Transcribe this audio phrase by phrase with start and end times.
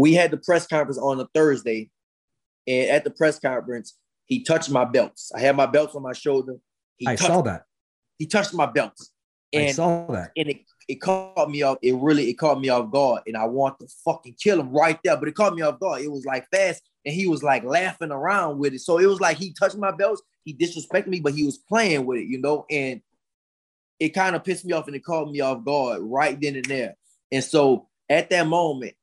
[0.00, 1.90] we had the press conference on a Thursday,
[2.66, 5.30] and at the press conference, he touched my belts.
[5.36, 6.56] I had my belts on my shoulder.
[6.96, 7.64] He I touched, saw that.
[8.18, 9.12] He touched my belts,
[9.52, 10.30] and I saw that.
[10.38, 11.76] and it, it caught me off.
[11.82, 14.98] It really it caught me off guard, and I want to fucking kill him right
[15.04, 15.18] there.
[15.18, 16.00] But it caught me off guard.
[16.00, 18.80] It was like fast, and he was like laughing around with it.
[18.80, 20.22] So it was like he touched my belts.
[20.44, 22.64] He disrespected me, but he was playing with it, you know.
[22.70, 23.02] And
[23.98, 26.64] it kind of pissed me off, and it caught me off guard right then and
[26.64, 26.96] there.
[27.30, 28.94] And so at that moment,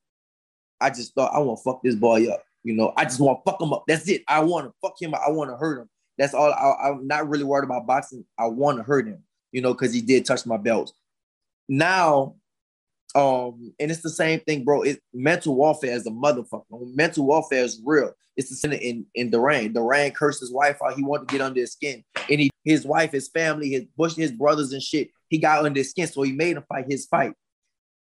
[0.80, 2.42] I just thought I want to fuck this boy up.
[2.64, 3.84] You know, I just want to fuck him up.
[3.86, 4.22] That's it.
[4.28, 5.14] I want to fuck him.
[5.14, 5.20] up.
[5.26, 5.88] I want to hurt him.
[6.18, 6.52] That's all.
[6.52, 8.24] I, I'm not really worried about boxing.
[8.38, 9.22] I want to hurt him.
[9.52, 10.92] You know, because he did touch my belt.
[11.68, 12.36] Now,
[13.14, 14.82] um, and it's the same thing, bro.
[14.82, 16.64] It's mental warfare is a motherfucker.
[16.94, 18.12] Mental warfare is real.
[18.36, 19.72] It's the same in in Duran.
[19.72, 20.94] Duran cursed his wife out.
[20.94, 24.14] He wanted to get under his skin, and he his wife, his family, his Bush,
[24.14, 25.08] his brothers and shit.
[25.28, 27.32] He got under his skin, so he made him fight his fight.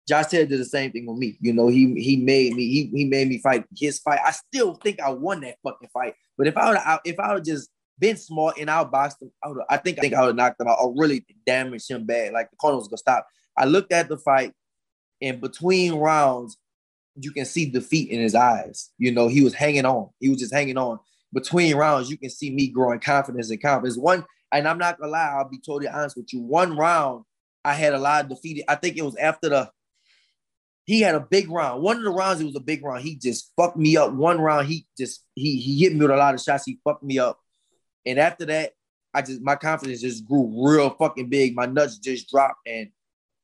[0.08, 1.36] Josh Taylor did the same thing with me.
[1.40, 4.20] You know, he he made me he, he made me fight his fight.
[4.24, 6.14] I still think I won that fucking fight.
[6.38, 9.76] But if I would if I would just been smart and outboxed him, I, I
[9.76, 12.32] think I think I would have knocked him out or really damaged him bad.
[12.32, 13.26] Like the corner was gonna stop.
[13.56, 14.54] I looked at the fight,
[15.20, 16.56] and between rounds,
[17.16, 18.90] you can see defeat in his eyes.
[18.96, 20.08] You know, he was hanging on.
[20.20, 21.00] He was just hanging on.
[21.34, 23.98] Between rounds, you can see me growing confidence and confidence.
[23.98, 26.40] One, and I'm not gonna lie, I'll be totally honest with you.
[26.40, 27.24] One round,
[27.62, 28.64] I had a lot of defeated.
[28.68, 29.70] I think it was after the
[30.88, 31.82] he had a big round.
[31.82, 33.02] One of the rounds, it was a big round.
[33.02, 34.10] He just fucked me up.
[34.10, 36.64] One round, he just he he hit me with a lot of shots.
[36.64, 37.38] He fucked me up.
[38.06, 38.72] And after that,
[39.12, 41.54] I just my confidence just grew real fucking big.
[41.54, 42.88] My nuts just dropped, and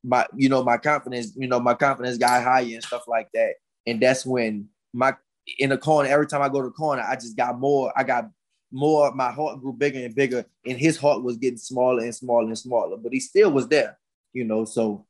[0.03, 3.53] my you know my confidence you know my confidence got higher and stuff like that.
[3.85, 5.13] And that's when my
[5.59, 7.93] in the corner every time I go to the corner, I just got more.
[7.95, 8.27] I got
[8.71, 9.13] more.
[9.13, 12.57] My heart grew bigger and bigger, and his heart was getting smaller and smaller and
[12.57, 12.97] smaller.
[12.97, 13.99] But he still was there,
[14.33, 14.65] you know.
[14.65, 15.05] So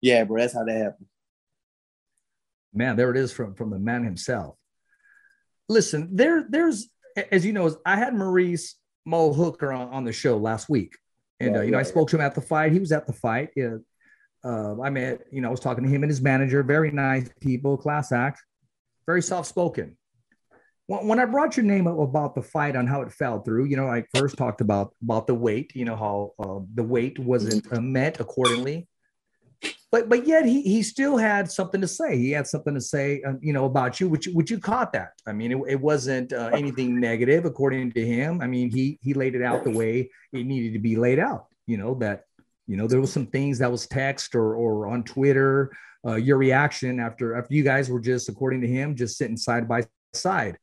[0.00, 1.06] yeah, bro, that's how that happened.
[2.72, 4.56] Man, there it is from from the man himself.
[5.68, 6.88] Listen, there there's
[7.30, 10.96] as you know, I had Maurice Mo Hooker on, on the show last week,
[11.40, 12.72] and uh, you know I spoke to him at the fight.
[12.72, 13.50] He was at the fight.
[13.56, 13.76] Yeah,
[14.44, 16.62] uh, I met, you know, I was talking to him and his manager.
[16.62, 18.42] Very nice people, class act,
[19.06, 19.96] very soft spoken.
[20.86, 23.66] When, when I brought your name up about the fight on how it fell through,
[23.66, 25.72] you know, I first talked about about the weight.
[25.74, 28.88] You know how uh, the weight wasn't uh, met accordingly
[29.92, 32.16] but but yet he he still had something to say.
[32.16, 35.12] He had something to say, uh, you know, about you, which which you caught that.
[35.26, 38.40] I mean, it, it wasn't uh, anything negative according to him.
[38.40, 41.46] I mean, he he laid it out the way it needed to be laid out.
[41.66, 42.24] You know that
[42.66, 45.72] you know there was some things that was text or or on Twitter.
[46.06, 49.68] Uh, your reaction after after you guys were just according to him just sitting side
[49.68, 49.82] by
[50.14, 50.56] side.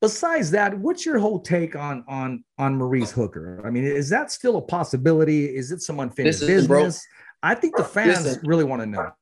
[0.00, 3.62] Besides that, what's your whole take on on on Maurice Hooker?
[3.66, 5.46] I mean, is that still a possibility?
[5.46, 7.04] Is it some unfinished business?
[7.46, 9.12] I think the fans listen, really want to know.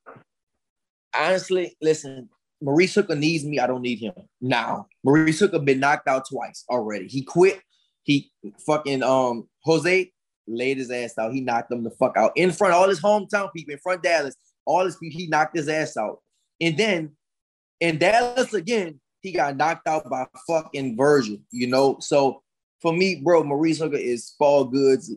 [1.15, 2.27] Honestly, listen,
[2.59, 3.59] Maurice Hooker needs me.
[3.59, 4.87] I don't need him now.
[5.03, 7.07] Maurice Hooker been knocked out twice already.
[7.07, 7.61] He quit.
[8.01, 8.31] He
[8.65, 10.11] fucking um Jose
[10.47, 11.33] laid his ass out.
[11.33, 13.97] He knocked him the fuck out in front of all his hometown people, in front
[13.97, 14.35] of Dallas.
[14.65, 16.19] All his people, he knocked his ass out.
[16.59, 17.11] And then
[17.79, 21.97] in Dallas again, he got knocked out by fucking Vergil, you know.
[21.99, 22.41] So
[22.81, 25.13] for me, bro, Maurice Hooker is fall goods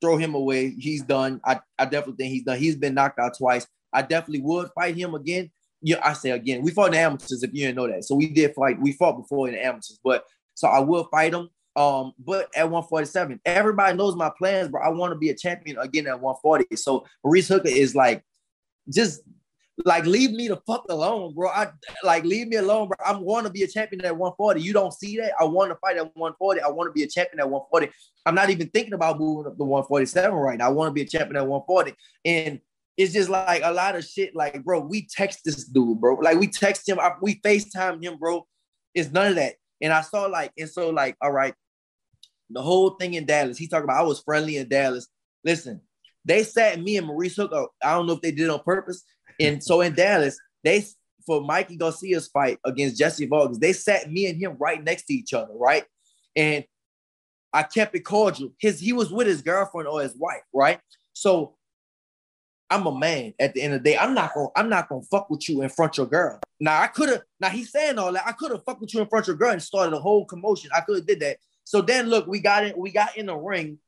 [0.00, 0.70] throw him away.
[0.70, 1.40] He's done.
[1.44, 2.58] I, I definitely think he's done.
[2.58, 3.66] He's been knocked out twice.
[3.92, 5.50] I definitely would fight him again.
[5.82, 8.04] Yeah, I say again, we fought in the amateurs if you didn't know that.
[8.04, 8.80] So we did fight.
[8.80, 10.24] We fought before in the amateurs, but
[10.54, 11.48] so I will fight him.
[11.76, 15.78] Um, but at 147, everybody knows my plans, but I want to be a champion
[15.78, 16.76] again at 140.
[16.76, 18.22] So Maurice Hooker is like,
[18.92, 19.22] just
[19.84, 21.48] like leave me the fuck alone, bro.
[21.48, 21.68] I
[22.02, 22.96] like leave me alone, bro.
[23.04, 24.60] I'm going to be a champion at 140.
[24.60, 25.32] You don't see that?
[25.40, 26.60] I want to fight at 140.
[26.60, 27.90] I want to be a champion at 140.
[28.26, 30.66] I'm not even thinking about moving up to 147 right now.
[30.66, 31.94] I want to be a champion at 140.
[32.24, 32.60] And
[32.96, 34.34] it's just like a lot of shit.
[34.34, 36.14] Like, bro, we text this dude, bro.
[36.16, 38.46] Like we text him, we FaceTime him, bro.
[38.94, 39.54] It's none of that.
[39.80, 41.54] And I saw like, and so like, all right,
[42.50, 43.56] the whole thing in Dallas.
[43.56, 45.08] He talked about I was friendly in Dallas.
[45.44, 45.80] Listen,
[46.24, 47.66] they sat me and Maurice Hooker.
[47.82, 49.04] I don't know if they did on purpose.
[49.40, 50.84] And so in Dallas, they
[51.26, 55.14] for Mikey Garcia's fight against Jesse Vargas, they sat me and him right next to
[55.14, 55.84] each other, right?
[56.36, 56.64] And
[57.52, 58.50] I kept it cordial.
[58.58, 60.80] His he was with his girlfriend or his wife, right?
[61.12, 61.56] So
[62.70, 63.98] I'm a man at the end of the day.
[63.98, 66.38] I'm not gonna I'm not gonna fuck with you in front of your girl.
[66.60, 68.26] Now I could have now he's saying all that.
[68.26, 70.24] I could have fucked with you in front of your girl and started a whole
[70.24, 70.70] commotion.
[70.74, 71.38] I could have did that.
[71.64, 73.78] So then look, we got in, we got in the ring,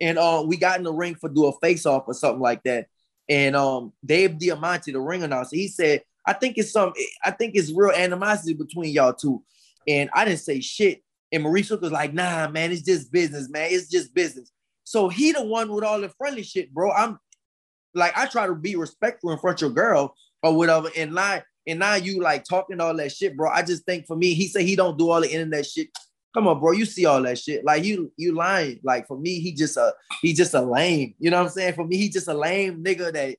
[0.00, 2.62] and uh we got in the ring for do a face off or something like
[2.64, 2.88] that.
[3.28, 6.92] And um, Dave Diamante, the ring announcer, he said, I think it's some,
[7.24, 9.42] I think it's real animosity between y'all two.
[9.86, 11.02] And I didn't say shit.
[11.32, 13.68] And Maurice was like, nah, man, it's just business, man.
[13.70, 14.50] It's just business.
[14.84, 16.90] So he the one with all the friendly shit, bro.
[16.90, 17.18] I'm
[17.94, 21.42] like, I try to be respectful in front of your girl or whatever and lie.
[21.66, 23.50] and now you like talking all that shit, bro.
[23.50, 25.88] I just think for me, he said he don't do all the internet shit.
[26.34, 26.72] Come on, bro.
[26.72, 27.64] You see all that shit.
[27.64, 28.80] Like you, you lying.
[28.82, 31.14] Like for me, he just a he just a lame.
[31.18, 31.74] You know what I'm saying?
[31.74, 33.36] For me, he just a lame nigga that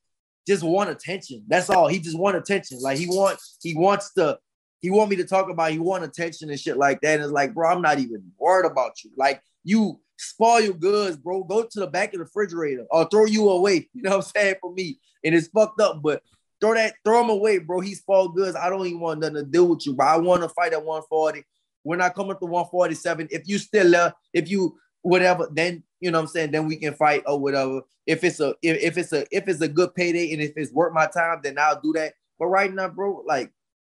[0.47, 1.43] just want attention.
[1.47, 1.87] That's all.
[1.87, 2.79] He just want attention.
[2.81, 4.39] Like he wants, he wants to,
[4.81, 5.71] he want me to talk about.
[5.71, 7.15] He want attention and shit like that.
[7.15, 9.11] And it's like, bro, I'm not even worried about you.
[9.15, 11.43] Like you spoil your goods, bro.
[11.43, 13.87] Go to the back of the refrigerator or throw you away.
[13.93, 14.55] You know what I'm saying?
[14.61, 16.23] For me, and it's fucked up, but
[16.61, 17.79] throw that, throw him away, bro.
[17.81, 18.55] He's spoiled goods.
[18.55, 20.83] I don't even want nothing to do with you, but I want to fight at
[20.83, 21.43] 140.
[21.83, 23.29] We're not coming to 147.
[23.31, 26.75] If you still uh, if you whatever, then you know what I'm saying, then we
[26.75, 27.81] can fight or whatever.
[28.05, 30.73] If it's a if, if it's a if it's a good payday and if it's
[30.73, 32.13] worth my time, then I'll do that.
[32.37, 33.51] But right now, bro, like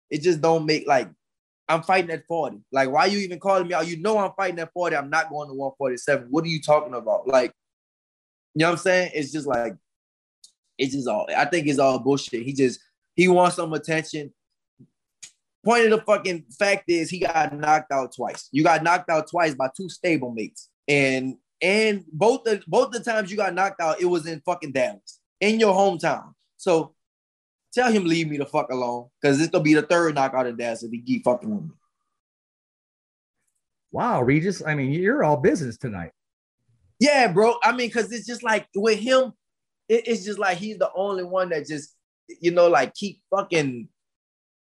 [0.09, 1.09] it just don't make like
[1.67, 2.57] I'm fighting at 40.
[2.71, 3.87] Like, why you even calling me out?
[3.87, 4.95] You know I'm fighting at 40.
[4.95, 6.27] I'm not going to 147.
[6.29, 7.27] What are you talking about?
[7.27, 7.53] Like,
[8.53, 9.11] you know what I'm saying?
[9.13, 9.75] It's just like,
[10.77, 12.43] it's just all, I think it's all bullshit.
[12.43, 12.79] He just,
[13.15, 14.33] he wants some attention.
[15.63, 18.49] Point of the fucking fact is he got knocked out twice.
[18.51, 20.67] You got knocked out twice by two stablemates.
[20.87, 24.73] And and both the both the times you got knocked out, it was in fucking
[24.73, 26.33] Dallas, in your hometown.
[26.57, 26.95] So
[27.73, 30.57] tell him leave me the fuck alone, because it's gonna be the third knockout in
[30.57, 31.71] Dallas if he keep fucking with me.
[33.91, 34.65] Wow, Regis.
[34.65, 36.11] I mean, you're all business tonight.
[36.99, 37.55] Yeah, bro.
[37.63, 39.33] I mean, because it's just like with him,
[39.87, 41.95] it, it's just like he's the only one that just,
[42.41, 43.87] you know, like keep fucking,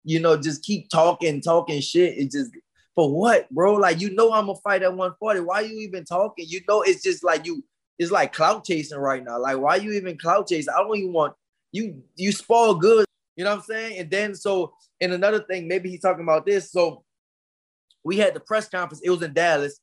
[0.09, 2.17] you know, just keep talking, talking shit.
[2.17, 2.51] It just
[2.95, 3.75] for what, bro?
[3.75, 5.41] Like you know I'm gonna fight at 140.
[5.41, 6.47] Why you even talking?
[6.49, 7.63] You know it's just like you,
[7.99, 9.39] it's like clout chasing right now.
[9.39, 10.73] Like why you even clout chasing?
[10.75, 11.35] I don't even want
[11.73, 12.03] you.
[12.17, 13.05] You spoil good.
[13.37, 13.99] You know what I'm saying?
[13.99, 16.73] And then so, and another thing, maybe he's talking about this.
[16.73, 17.05] So
[18.03, 19.03] we had the press conference.
[19.05, 19.79] It was in Dallas,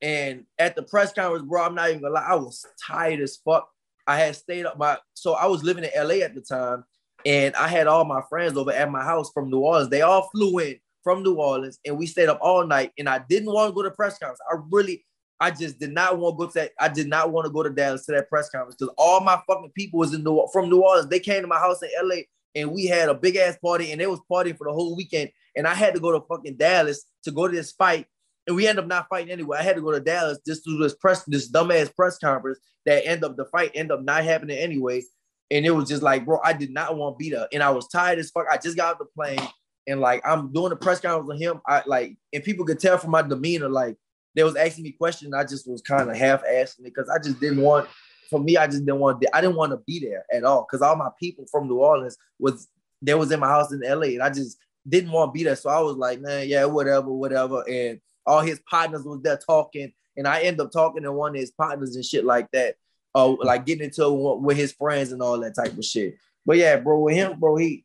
[0.00, 3.38] and at the press conference, bro, I'm not even gonna lie, I was tired as
[3.38, 3.68] fuck.
[4.06, 6.84] I had stayed up my, so I was living in LA at the time,
[7.26, 9.90] and I had all my friends over at my house from New Orleans.
[9.90, 12.92] They all flew in from New Orleans, and we stayed up all night.
[12.98, 14.40] And I didn't want to go to press conference.
[14.50, 15.04] I really,
[15.40, 16.72] I just did not want to go to that.
[16.78, 19.40] I did not want to go to Dallas to that press conference because all my
[19.46, 21.08] fucking people was in New from New Orleans.
[21.08, 22.22] They came to my house in LA,
[22.54, 25.30] and we had a big ass party, and they was partying for the whole weekend.
[25.56, 28.06] And I had to go to fucking Dallas to go to this fight,
[28.46, 29.58] and we end up not fighting anyway.
[29.58, 32.58] I had to go to Dallas just to do this press, this dumbass press conference
[32.86, 35.02] that end up the fight end up not happening anyway.
[35.50, 37.70] And it was just like, bro, I did not want to be there, and I
[37.70, 38.46] was tired as fuck.
[38.50, 39.46] I just got off the plane
[39.86, 41.60] and like I'm doing the press conference with him.
[41.66, 43.96] I like, and people could tell from my demeanor, like
[44.34, 45.34] they was asking me questions.
[45.34, 47.88] I just was kind of half asking it because I just didn't want.
[48.30, 49.24] For me, I just didn't want.
[49.32, 52.16] I didn't want to be there at all because all my people from New Orleans
[52.38, 52.68] was
[53.02, 54.58] there was in my house in LA, and I just
[54.88, 55.56] didn't want to be there.
[55.56, 57.62] So I was like, man, yeah, whatever, whatever.
[57.68, 61.40] And all his partners was there talking, and I end up talking to one of
[61.40, 62.76] his partners and shit like that.
[63.14, 66.16] Uh, like getting into with his friends and all that type of shit.
[66.44, 67.84] But yeah, bro, with him, bro, he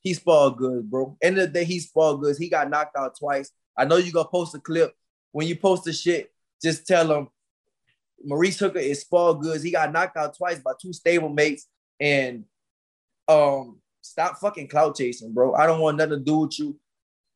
[0.00, 1.16] he spoiled good, bro.
[1.22, 2.38] End of the day, he spoiled goods.
[2.38, 3.50] He got knocked out twice.
[3.76, 4.94] I know you gonna post a clip.
[5.32, 6.32] When you post the shit,
[6.62, 7.28] just tell him
[8.24, 9.62] Maurice Hooker is spoiled goods.
[9.62, 11.66] He got knocked out twice by two stable mates.
[12.00, 12.44] And
[13.28, 15.54] um, stop fucking cloud chasing, bro.
[15.54, 16.78] I don't want nothing to do with you.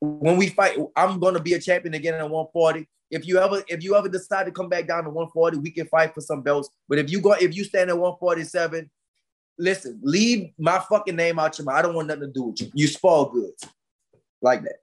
[0.00, 2.88] When we fight, I'm gonna be a champion again at 140.
[3.10, 5.86] If you ever if you ever decide to come back down to 140, we can
[5.86, 6.68] fight for some belts.
[6.88, 8.90] But if you go if you stand at 147
[9.58, 11.76] listen, leave my fucking name out your mouth.
[11.76, 12.70] I don't want nothing to do with you.
[12.74, 13.66] You spoil goods
[14.40, 14.76] like that.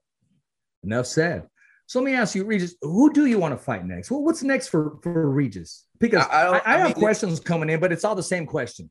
[0.84, 1.48] Enough said.
[1.86, 4.10] So let me ask you, Regis, who do you want to fight next?
[4.10, 5.86] Well, what's next for, for Regis?
[5.98, 8.44] Because I, I, I, I have mean, questions coming in, but it's all the same
[8.44, 8.90] question.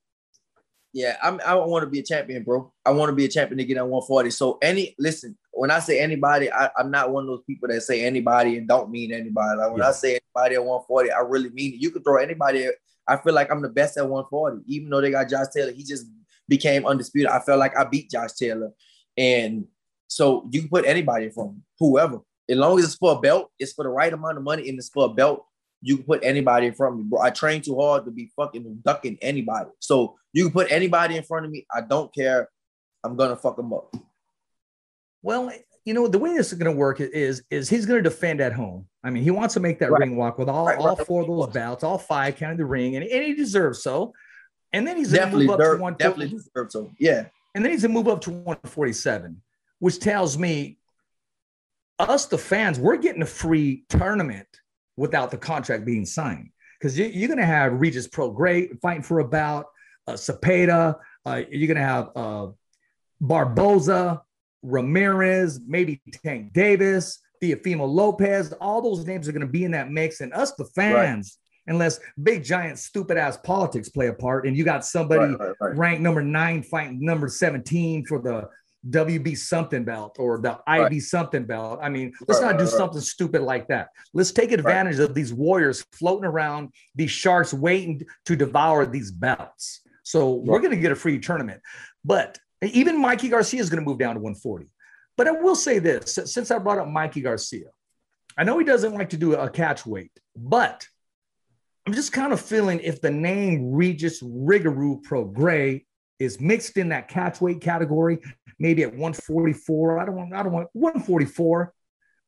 [0.93, 2.71] Yeah, I'm, I want to be a champion, bro.
[2.85, 4.29] I want to be a champion to get on 140.
[4.29, 7.81] So any listen, when I say anybody, I, am not one of those people that
[7.81, 9.57] say anybody and don't mean anybody.
[9.57, 9.89] Like when yeah.
[9.89, 11.81] I say anybody at 140, I really mean it.
[11.81, 12.69] You could throw anybody
[13.07, 14.63] I feel like I'm the best at 140.
[14.67, 16.05] Even though they got Josh Taylor, he just
[16.47, 17.29] became undisputed.
[17.29, 18.71] I felt like I beat Josh Taylor.
[19.17, 19.65] And
[20.07, 22.19] so you can put anybody from whoever.
[22.49, 24.77] As long as it's for a belt, it's for the right amount of money and
[24.77, 25.45] it's for a belt.
[25.81, 27.21] You can put anybody in front of me, bro.
[27.21, 29.69] I train too hard to be fucking ducking anybody.
[29.79, 31.65] So you can put anybody in front of me.
[31.73, 32.49] I don't care.
[33.03, 33.95] I'm gonna fuck them up.
[35.25, 35.51] Well,
[35.85, 38.41] you know the way this is going to work is is he's going to defend
[38.41, 38.85] at home.
[39.03, 40.01] I mean, he wants to make that right.
[40.01, 41.07] ring walk with all, right, all right.
[41.07, 44.13] four of those bouts, all five counting the ring, and, and he deserves so.
[44.71, 45.95] And then he's going to move up to one.
[45.95, 46.91] Definitely deserves so.
[46.99, 47.25] Yeah.
[47.55, 49.41] And then he's to move up to 147,
[49.79, 50.77] which tells me
[51.97, 54.47] us, the fans, we're getting a free tournament
[54.97, 59.19] without the contract being signed because you, are going to have Regis Prograis fighting for
[59.19, 59.67] a bout,
[60.05, 60.97] uh, Zepeda.
[61.25, 62.47] Uh, you're going to have uh,
[63.21, 64.21] Barboza,
[64.65, 68.53] Ramirez, maybe Tank Davis, Teofimo Lopez.
[68.53, 70.21] All those names are going to be in that mix.
[70.21, 71.73] And us, the fans, right.
[71.73, 75.77] unless big, giant, stupid ass politics play a part, and you got somebody right, right,
[75.77, 78.49] ranked number nine fighting number 17 for the
[78.89, 80.59] WB something belt or the.
[80.67, 81.79] IB something belt.
[81.81, 83.89] I mean, let's not do something stupid like that.
[84.13, 89.81] Let's take advantage of these warriors floating around, these sharks waiting to devour these belts.
[90.03, 91.61] So we're going to get a free tournament.
[92.03, 92.37] But
[92.71, 94.67] even Mikey Garcia is going to move down to 140.
[95.17, 97.69] But I will say this since I brought up Mikey Garcia,
[98.37, 100.87] I know he doesn't like to do a catch weight, but
[101.85, 105.85] I'm just kind of feeling if the name Regis Rougarou Prograis
[106.19, 108.19] is mixed in that catch weight category,
[108.59, 109.99] maybe at 144.
[109.99, 111.73] I don't want, I don't want 144.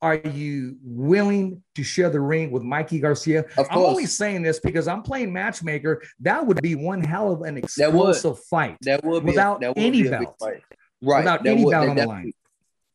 [0.01, 3.45] Are you willing to share the ring with Mikey Garcia?
[3.57, 6.03] I'm only saying this because I'm playing matchmaker.
[6.19, 8.77] That would be one hell of an explosive that fight.
[8.81, 10.37] That would be without a, that would any be belt.
[10.39, 10.61] Right.
[11.01, 12.33] Without that any would, belt on the line.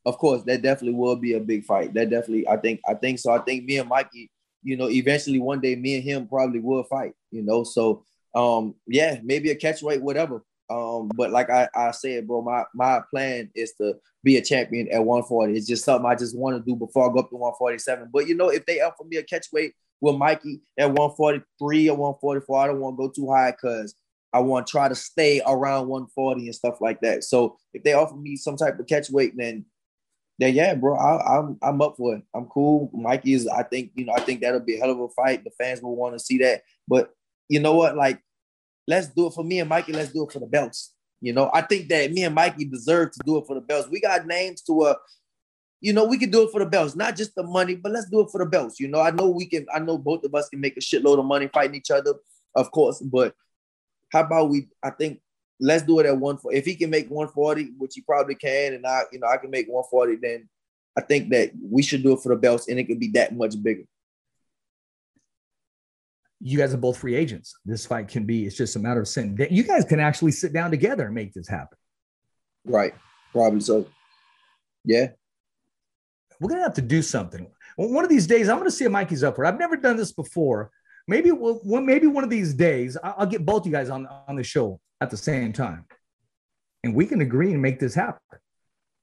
[0.05, 1.93] Of course, that definitely will be a big fight.
[1.95, 3.33] That definitely, I think, I think so.
[3.33, 4.31] I think me and Mikey,
[4.63, 7.65] you know, eventually one day me and him probably will fight, you know.
[7.65, 8.05] So
[8.35, 10.45] um, yeah, maybe a catch weight, whatever.
[10.73, 14.89] Um, but like I, I said, bro, my my plan is to be a champion
[14.91, 15.55] at 140.
[15.57, 18.09] It's just something I just want to do before I go up to 147.
[18.13, 21.97] But you know, if they offer me a catch weight with Mikey at 143 or
[21.97, 23.95] 144, I don't want to go too high because
[24.33, 27.25] I want to try to stay around 140 and stuff like that.
[27.25, 29.67] So if they offer me some type of catch weight, then
[30.39, 32.23] then yeah, bro, I, am I'm, I'm up for it.
[32.35, 32.91] I'm cool.
[32.95, 35.45] Mikey is, I think, you know, I think that'll be a hell of a fight.
[35.45, 36.63] The fans will want to see that.
[36.89, 37.11] But
[37.49, 37.97] you know what?
[37.97, 38.21] Like,
[38.87, 39.93] let's do it for me and Mikey.
[39.93, 40.93] Let's do it for the belts.
[41.21, 43.89] You know, I think that me and Mikey deserve to do it for the belts.
[43.89, 44.95] We got names to uh,
[45.83, 48.09] you know, we can do it for the belts, not just the money, but let's
[48.09, 48.79] do it for the belts.
[48.79, 51.19] You know, I know we can, I know both of us can make a shitload
[51.19, 52.15] of money fighting each other,
[52.55, 53.35] of course, but
[54.13, 54.69] how about we?
[54.81, 55.21] I think
[55.59, 56.39] let's do it at one.
[56.53, 59.51] If he can make 140, which he probably can, and I, you know, I can
[59.51, 60.49] make 140, then
[60.97, 63.35] I think that we should do it for the belts, and it could be that
[63.35, 63.85] much bigger.
[66.43, 67.55] You guys are both free agents.
[67.65, 68.47] This fight can be.
[68.47, 69.39] It's just a matter of sitting.
[69.51, 71.79] You guys can actually sit down together and make this happen.
[72.65, 72.95] Right.
[73.33, 73.87] Probably so.
[74.85, 75.09] Yeah.
[76.41, 77.47] We're gonna have to do something.
[77.77, 79.45] One of these days, I'm gonna see if Mikey's up for.
[79.45, 79.49] It.
[79.49, 80.71] I've never done this before.
[81.07, 84.43] Maybe well, maybe one of these days, I'll get both you guys on on the
[84.43, 85.85] show at the same time,
[86.83, 88.21] and we can agree and make this happen.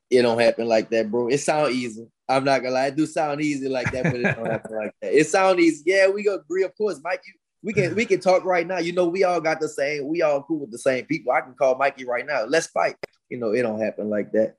[0.09, 1.27] It don't happen like that, bro.
[1.27, 2.07] It sound easy.
[2.27, 4.93] I'm not gonna lie, it do sound easy like that, but it don't happen like
[5.01, 5.13] that.
[5.13, 5.83] It sound easy.
[5.85, 7.21] Yeah, we go agree, of course, Mike.
[7.25, 8.79] You, we can we can talk right now.
[8.79, 10.07] You know, we all got the same.
[10.07, 11.33] We all cool with the same people.
[11.33, 12.45] I can call Mikey right now.
[12.45, 12.95] Let's fight.
[13.29, 14.55] You know, it don't happen like that.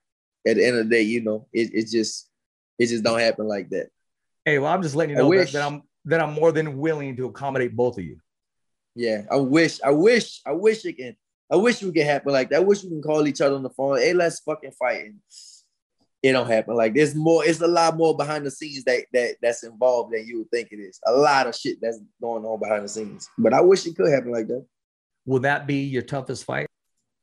[0.46, 2.28] At the end of the day, you know, it, it just
[2.78, 3.88] it just don't happen like that.
[4.44, 7.16] Hey, well, I'm just letting you know that, that I'm that I'm more than willing
[7.16, 8.18] to accommodate both of you.
[8.94, 11.16] Yeah, I wish, I wish, I wish it can.
[11.50, 12.56] I wish we could happen like that.
[12.56, 13.98] I wish we can call each other on the phone.
[13.98, 15.06] Hey, let's fucking fight.
[15.06, 15.20] And
[16.22, 16.76] it don't happen.
[16.76, 20.26] Like there's more, it's a lot more behind the scenes that that that's involved than
[20.26, 21.00] you would think it is.
[21.06, 23.28] A lot of shit that's going on behind the scenes.
[23.38, 24.64] But I wish it could happen like that.
[25.26, 26.66] Will that be your toughest fight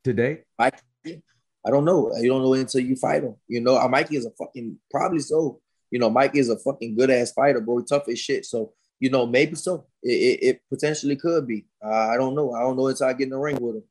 [0.03, 0.43] today?
[0.59, 0.71] I
[1.05, 2.11] I don't know.
[2.17, 3.35] You don't know until you fight him.
[3.47, 5.59] You know, Mikey is a fucking probably so.
[5.91, 7.81] You know, Mikey is a fucking good ass fighter, bro.
[7.81, 8.45] Tough as shit.
[8.45, 9.85] So you know, maybe so.
[10.01, 11.65] It, it, it potentially could be.
[11.83, 12.53] Uh, I don't know.
[12.53, 13.83] I don't know until I get in the ring with him.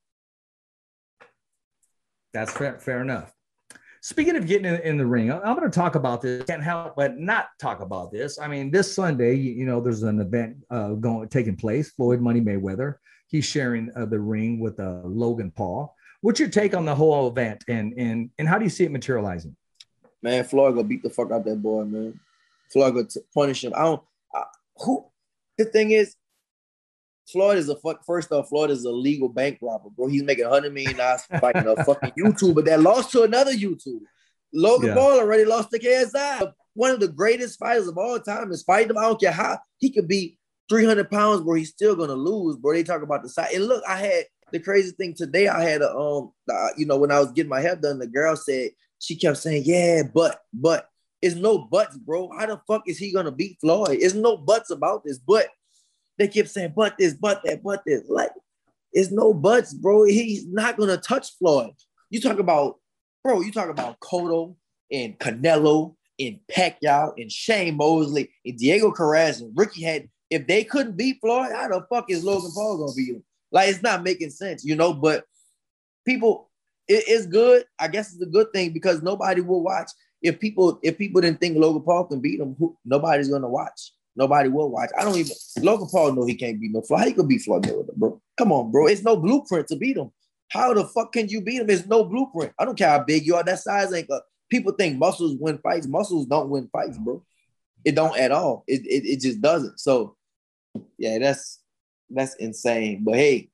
[2.37, 2.79] That's fair.
[2.79, 3.33] Fair enough.
[4.03, 6.45] Speaking of getting in, in the ring, I'm going to talk about this.
[6.45, 8.39] Can't help but not talk about this.
[8.39, 11.91] I mean, this Sunday, you, you know, there's an event uh, going taking place.
[11.93, 12.97] Floyd Money Mayweather.
[13.27, 15.97] He's sharing uh, the ring with uh, Logan Paul.
[16.21, 18.93] What's your take on the whole event, and and and how do you see it
[18.93, 19.57] materializing?
[20.23, 22.21] Man, Floyd gonna beat the fuck out that boy, man.
[22.71, 23.73] Floyd gonna t- punish him.
[23.75, 24.03] I don't
[24.79, 25.07] who
[25.57, 26.15] the thing is,
[27.31, 28.05] Floyd is a fuck.
[28.05, 30.07] First off, Floyd is a legal bank robber, bro.
[30.07, 34.01] He's making hundred million dollars fighting a fucking YouTuber that lost to another YouTuber.
[34.53, 34.95] Logan yeah.
[34.95, 36.53] Paul already lost to KSI.
[36.75, 38.99] One of the greatest fighters of all time is fighting him.
[38.99, 41.55] I don't care how he could be 300 pounds, bro.
[41.55, 42.73] He's still gonna lose, bro.
[42.73, 43.55] They talk about the size.
[43.55, 45.49] And look, I had the crazy thing today.
[45.49, 48.07] I had a um, uh, you know, when I was getting my hair done, the
[48.07, 50.89] girl said she kept saying, "Yeah, but, but."
[51.23, 52.31] It's no buts, bro.
[52.39, 53.99] How the fuck is he gonna beat Floyd?
[54.01, 55.19] It's no buts about this.
[55.19, 55.49] But
[56.19, 58.03] they keep saying, but this, but that, but this.
[58.09, 58.31] Like,
[58.93, 60.05] it's no buts, bro.
[60.05, 61.75] He's not gonna touch Floyd.
[62.11, 62.77] You talk about,
[63.23, 64.57] bro, you talk about Cotto
[64.91, 70.09] and Canelo and Pacquiao and Shane Mosley and Diego Carrasco and Ricky had.
[70.29, 73.25] If they couldn't beat Floyd, how the fuck is Logan Paul gonna beat him?
[73.53, 74.93] Like, it's not making sense, you know.
[74.93, 75.25] But
[76.05, 76.51] people,
[76.89, 77.65] it, it's good.
[77.79, 79.91] I guess it's a good thing because nobody will watch
[80.23, 83.93] if people if people didn't think Logan Paul can beat him, who, nobody's gonna watch.
[84.17, 84.91] Nobody will watch.
[84.99, 87.07] I don't even Logan Paul know he can't beat no Floyd.
[87.07, 88.21] He could beat Floyd Mayweather, bro?
[88.39, 88.87] Come on, bro.
[88.87, 90.11] It's no blueprint to beat him.
[90.49, 91.69] How the fuck can you beat him?
[91.69, 92.53] It's no blueprint.
[92.59, 93.45] I don't care how big you are.
[93.45, 94.11] That size ain't.
[94.11, 95.87] Uh, people think muscles win fights.
[95.87, 97.23] Muscles don't win fights, bro.
[97.85, 98.65] It don't at all.
[98.67, 99.79] It, it, it just doesn't.
[99.81, 100.17] So,
[100.99, 101.61] yeah, that's
[102.09, 103.05] that's insane.
[103.05, 103.51] But hey,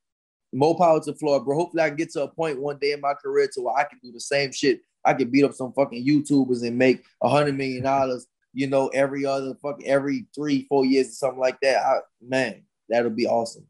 [0.52, 1.56] more power to Floyd, bro.
[1.56, 3.84] Hopefully, I can get to a point one day in my career to where I
[3.84, 7.28] can do the same shit I can beat up some fucking YouTubers and make a
[7.28, 11.58] hundred million dollars, you know, every other fucking every three, four years or something like
[11.60, 11.84] that.
[11.84, 13.66] I, man, that'll be awesome.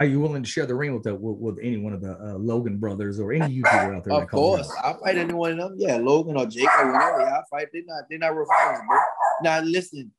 [0.00, 2.18] Are you willing to share the ring with the, with, with any one of the
[2.18, 4.14] uh, Logan brothers or any YouTuber out there?
[4.14, 5.76] Of course, I fight anyone of them.
[5.78, 7.20] Yeah, Logan or Jake or whatever.
[7.20, 7.68] Yeah, I fight.
[7.72, 8.04] They're not.
[8.08, 8.98] They're not real bro.
[9.42, 10.10] Now listen,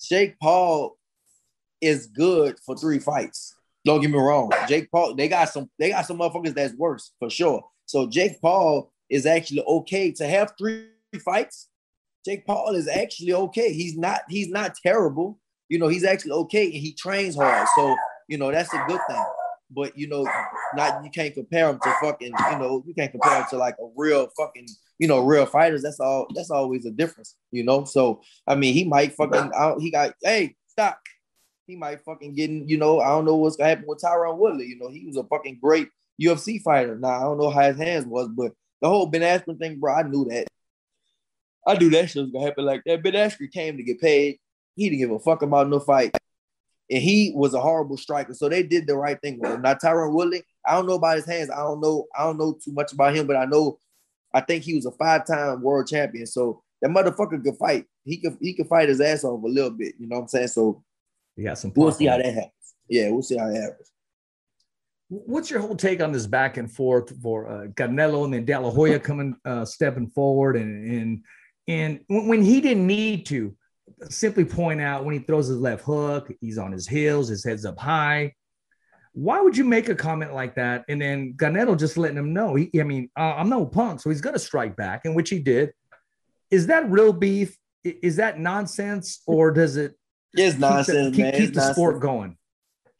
[0.00, 0.96] Jake Paul
[1.80, 3.56] is good for three fights.
[3.84, 4.52] Don't get me wrong.
[4.68, 5.68] Jake Paul, they got some.
[5.78, 7.64] They got some motherfuckers that's worse for sure.
[7.86, 10.86] So Jake Paul is actually okay to have three
[11.24, 11.68] fights.
[12.24, 13.72] Jake Paul is actually okay.
[13.72, 14.22] He's not.
[14.28, 15.38] He's not terrible.
[15.68, 17.66] You know, he's actually okay, and he trains hard.
[17.76, 17.96] So
[18.28, 19.24] you know, that's a good thing.
[19.70, 20.26] But you know,
[20.74, 23.74] not you can't compare him to fucking, you know, you can't compare him to like
[23.80, 24.66] a real fucking,
[24.98, 25.82] you know, real fighters.
[25.82, 26.26] That's all.
[26.34, 27.84] That's always a difference, you know.
[27.84, 29.50] So I mean, he might fucking.
[29.54, 30.14] out He got.
[30.22, 30.98] Hey, stop.
[31.66, 32.68] He might fucking getting.
[32.68, 34.66] You know, I don't know what's gonna happen with Tyron Woodley.
[34.66, 35.88] You know, he was a fucking great
[36.20, 36.98] UFC fighter.
[36.98, 38.52] Now I don't know how his hands was, but
[38.82, 40.48] the whole Ben Askren thing, bro, I knew that.
[41.66, 43.02] I knew that shit was gonna happen like that.
[43.02, 44.38] Ben Askren came to get paid.
[44.74, 46.16] He didn't give a fuck about no fight
[46.92, 48.34] and he was a horrible striker.
[48.34, 49.62] So they did the right thing with him.
[49.62, 51.50] Now Tyron Woodley, I don't know about his hands.
[51.50, 52.06] I don't know.
[52.16, 53.78] I don't know too much about him, but I know.
[54.34, 56.26] I think he was a five-time world champion.
[56.26, 57.86] So that motherfucker could fight.
[58.04, 59.94] He could he could fight his ass off a little bit.
[59.98, 60.48] You know what I'm saying?
[60.48, 60.82] So
[61.36, 61.72] yeah, some.
[61.74, 62.52] We'll see how that happens.
[62.88, 63.90] Yeah, we'll see how it happens.
[65.08, 68.58] What's your whole take on this back and forth for uh, Canelo and then De
[68.58, 71.24] La Hoya coming, uh, stepping forward, and and
[71.68, 73.54] and when he didn't need to,
[74.08, 77.64] simply point out when he throws his left hook, he's on his heels, his head's
[77.64, 78.34] up high.
[79.12, 80.84] Why would you make a comment like that?
[80.88, 84.10] And then Canelo just letting him know, he, I mean, uh, I'm no punk, so
[84.10, 85.72] he's going to strike back, in which he did.
[86.50, 87.56] Is that real beef?
[87.84, 89.94] Is that nonsense, or does it?
[90.34, 91.32] It's nonsense, keep, man.
[91.32, 91.76] Keep, the nonsense.
[91.76, 92.36] sport going.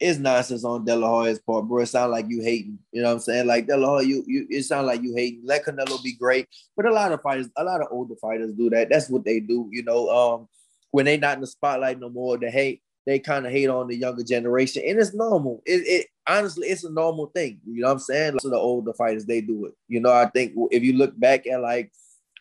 [0.03, 1.81] It's nonsense on De La Hoya's part, bro.
[1.81, 2.77] It sounds like you hating.
[2.91, 3.47] You know what I'm saying?
[3.47, 5.43] Like De La Hoya, you, you it sounds like you hating.
[5.45, 8.69] Let Canelo be great, but a lot of fighters, a lot of older fighters do
[8.71, 8.89] that.
[8.89, 9.69] That's what they do.
[9.71, 10.49] You know, um,
[10.91, 13.87] when they not in the spotlight no more, they hate they kind of hate on
[13.87, 15.61] the younger generation, and it's normal.
[15.65, 17.61] It, it honestly, it's a normal thing.
[17.65, 18.39] You know what I'm saying?
[18.39, 19.73] So the older fighters, they do it.
[19.87, 21.91] You know, I think if you look back at like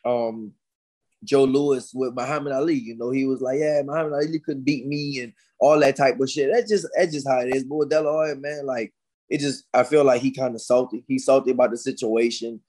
[0.04, 0.52] um
[1.24, 4.86] Joe Louis with Muhammad Ali, you know, he was like, yeah, Muhammad Ali couldn't beat
[4.86, 6.50] me and all that type of shit.
[6.52, 7.64] That's just that's just how it is.
[7.64, 8.92] But with man, like
[9.28, 11.04] it just I feel like he kind of salty.
[11.06, 12.60] He's salty about the situation,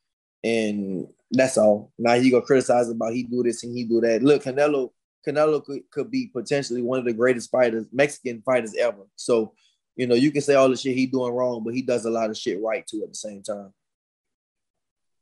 [0.44, 1.92] and that's all.
[1.98, 4.22] Now he gonna criticize about he do this and he do that.
[4.22, 4.92] Look, Canelo
[5.28, 9.08] Canelo could, could be potentially one of the greatest fighters, Mexican fighters ever.
[9.16, 9.54] So,
[9.96, 12.10] you know, you can say all the shit he doing wrong, but he does a
[12.10, 13.74] lot of shit right too at the same time.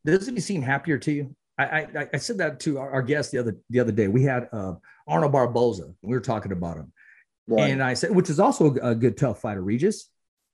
[0.06, 1.36] Doesn't he seem happier to you?
[1.66, 4.08] I, I, I said that to our, our, guest the other the other day.
[4.08, 4.76] We had uh,
[5.08, 5.94] Arnold Barboza.
[6.02, 6.92] We were talking about him,
[7.48, 7.70] right.
[7.70, 10.10] and I said, which is also a, good tough fighter, Regis.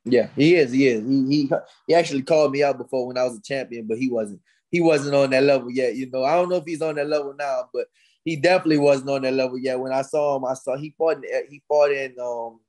[0.06, 0.72] Yeah, he is.
[0.72, 1.06] He is.
[1.08, 1.52] He, he
[1.88, 4.41] he actually called me out before when I was a champion, but he wasn't.
[4.70, 5.96] He wasn't on that level yet.
[5.96, 7.88] You know, I don't know if he's on that level now, but
[8.26, 9.80] he definitely wasn't on that level yet.
[9.80, 12.60] When I saw him, I saw he fought in, he fought in um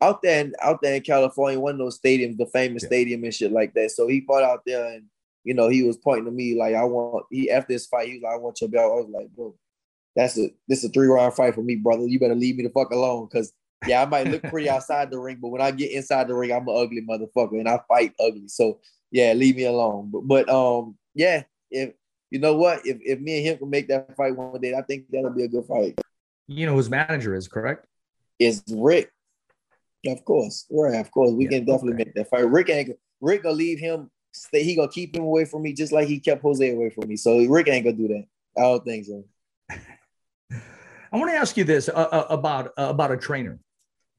[0.00, 2.88] out there in out there in California, one of those stadiums, the famous yeah.
[2.88, 3.90] stadium and shit like that.
[3.90, 5.04] So he fought out there and
[5.44, 8.14] you know, he was pointing to me like I want he after this fight, he
[8.14, 8.92] was like, I want your belt.
[8.92, 9.54] I was like, bro,
[10.16, 12.06] that's a this is a three round fight for me, brother.
[12.06, 13.28] You better leave me the fuck alone.
[13.28, 13.52] Cause
[13.86, 16.52] yeah, I might look pretty outside the ring, but when I get inside the ring,
[16.52, 18.48] I'm an ugly motherfucker and I fight ugly.
[18.48, 20.10] So yeah, leave me alone.
[20.12, 21.92] But but um yeah, if
[22.30, 22.86] you know what?
[22.86, 25.44] If, if me and him can make that fight one day, I think that'll be
[25.44, 25.98] a good fight.
[26.46, 27.86] You know whose manager is correct?
[28.38, 29.10] Is Rick.
[30.06, 30.66] Of course.
[30.70, 31.32] Right, of course.
[31.32, 32.04] We yeah, can definitely okay.
[32.04, 32.48] make that fight.
[32.48, 35.92] Rick ain't Rick gonna leave him stay, he gonna keep him away from me just
[35.92, 37.16] like he kept Jose away from me.
[37.16, 38.24] So Rick ain't gonna do that.
[38.56, 39.24] I don't think so.
[39.70, 43.58] I want to ask you this uh, uh, about uh, about a trainer,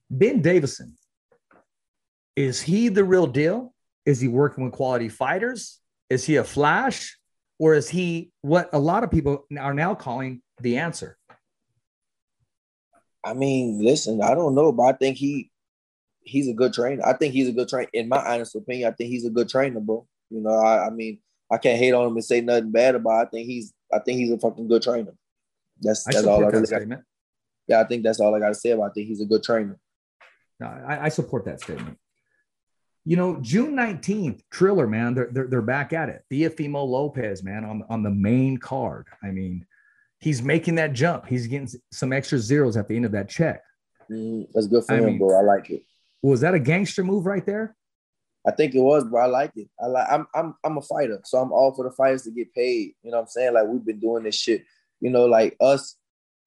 [0.09, 0.95] Ben Davison.
[2.35, 3.73] Is he the real deal?
[4.05, 5.79] Is he working with quality fighters?
[6.09, 7.19] Is he a flash?
[7.59, 11.17] or is he what a lot of people are now calling the answer?
[13.23, 15.48] I mean, listen, I don't know, but I think he
[16.21, 17.05] he's a good trainer.
[17.05, 17.89] I think he's a good trainer.
[17.93, 20.05] In my honest opinion, I think he's a good trainer, bro.
[20.29, 21.19] You know, I, I mean,
[21.51, 23.21] I can't hate on him and say nothing bad about.
[23.21, 23.27] It.
[23.27, 25.13] I think he's I think he's a fucking good trainer.
[25.81, 27.01] That's that's all I really got.
[27.67, 28.91] Yeah, I think that's all I got to say about.
[28.91, 29.77] I think he's a good trainer.
[30.59, 31.97] No, I, I support that statement
[33.05, 36.23] you know, June 19th, Triller, man, they're, they're, they're back at it.
[36.31, 39.07] Teofimo Lopez, man, on, on the main card.
[39.23, 39.65] I mean,
[40.19, 41.25] he's making that jump.
[41.25, 43.63] He's getting some extra zeros at the end of that check.
[44.11, 45.39] Mm, that's good for I him, mean, bro.
[45.39, 45.83] I like it.
[46.21, 47.75] Was that a gangster move right there?
[48.47, 49.23] I think it was, bro.
[49.23, 49.69] I like it.
[49.81, 50.07] I like.
[50.09, 50.27] I'm.
[50.33, 50.55] I'm.
[50.63, 52.93] I'm a fighter, so I'm all for the fighters to get paid.
[53.03, 53.53] You know what I'm saying?
[53.53, 54.65] Like we've been doing this shit.
[55.01, 55.95] You know, like us.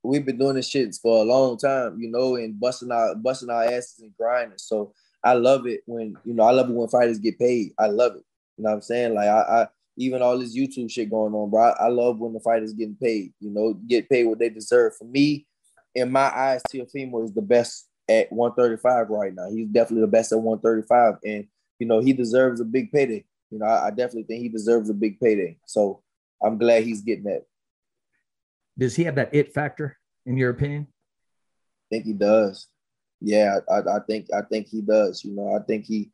[0.03, 2.01] We've been doing this shit for a long time.
[2.01, 4.59] You know, and busting our busting our asses and grinding.
[4.59, 7.73] So I love it when you know I love it when fighters get paid.
[7.79, 8.25] I love it.
[8.57, 9.15] You know what I'm saying?
[9.15, 11.63] Like I, I even all this YouTube shit going on, bro.
[11.63, 13.33] I, I love when the fighters getting paid.
[13.39, 14.97] You know, get paid what they deserve.
[14.97, 15.47] For me,
[15.95, 17.87] in my eyes, Teofimo is the best
[18.21, 19.51] at 135 right now.
[19.51, 21.47] He's definitely the best at 135, and
[21.79, 23.25] you know he deserves a big payday.
[23.51, 25.59] You know, I, I definitely think he deserves a big payday.
[25.67, 26.03] So
[26.43, 27.45] I'm glad he's getting that.
[28.79, 30.87] Does he have that it factor, in your opinion?
[30.91, 32.69] I think he does.
[33.21, 35.25] Yeah, I, I think I think he does.
[35.25, 36.11] You know, I think he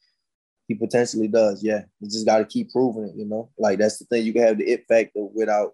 [0.67, 1.63] he potentially does.
[1.63, 3.17] Yeah, he just got to keep proving it.
[3.17, 4.25] You know, like that's the thing.
[4.25, 5.73] You can have the it factor without,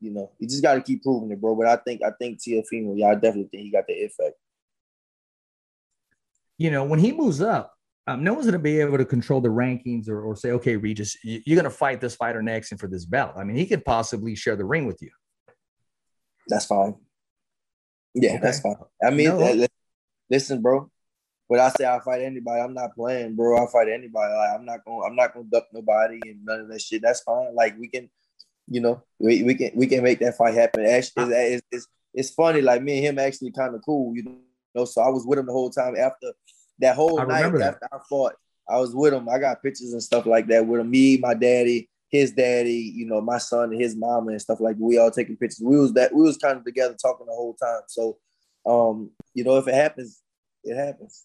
[0.00, 1.56] you know, you just got to keep proving it, bro.
[1.56, 4.36] But I think I think Teofimo, yeah, I definitely think he got the it factor.
[6.62, 7.74] You know, when he moves up,
[8.06, 10.76] um, no one's going to be able to control the rankings or, or say, okay,
[10.76, 13.32] Regis, you're going to fight this fighter next and for this belt.
[13.36, 15.10] I mean, he could possibly share the ring with you.
[16.46, 16.94] That's fine.
[18.14, 18.40] Yeah, okay.
[18.44, 18.76] that's fine.
[19.04, 19.66] I mean, no.
[20.30, 20.88] listen, bro.
[21.48, 23.56] When I say I fight anybody, I'm not playing, bro.
[23.56, 24.32] I fight anybody.
[24.32, 25.02] Like, I'm not going.
[25.04, 27.02] I'm not going to duck nobody and none of that shit.
[27.02, 27.56] That's fine.
[27.56, 28.08] Like we can,
[28.68, 30.86] you know, we, we can we can make that fight happen.
[30.86, 32.60] Actually, it's, it's, it's funny.
[32.60, 34.36] Like me and him actually kind of cool, you know.
[34.74, 36.32] So I was with him the whole time after
[36.78, 37.74] that whole I night that.
[37.74, 38.34] after I fought,
[38.68, 39.28] I was with him.
[39.28, 40.90] I got pictures and stuff like that with him.
[40.90, 44.76] Me, my daddy, his daddy, you know, my son and his mama and stuff like
[44.76, 44.84] that.
[44.84, 45.62] We all taking pictures.
[45.62, 47.82] We was that we was kind of together talking the whole time.
[47.88, 48.18] So
[48.66, 50.22] um, you know, if it happens,
[50.64, 51.24] it happens.